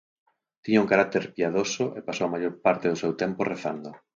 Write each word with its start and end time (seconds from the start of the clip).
Tiña 0.63 0.83
un 0.83 0.91
carácter 0.93 1.23
piadoso 1.35 1.83
e 1.97 1.99
pasou 2.07 2.25
a 2.27 2.33
maior 2.33 2.53
parte 2.65 2.85
do 2.91 2.99
seu 3.01 3.11
tempo 3.21 3.41
rezando. 3.51 3.89